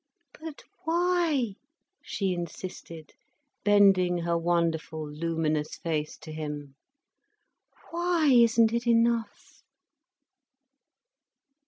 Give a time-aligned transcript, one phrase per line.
[0.39, 1.57] But why?"
[2.01, 3.13] she insisted,
[3.63, 6.73] bending her wonderful luminous face to him.
[7.91, 9.61] "Why isn't it enough?"